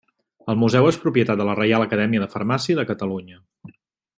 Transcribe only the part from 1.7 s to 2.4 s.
Acadèmia de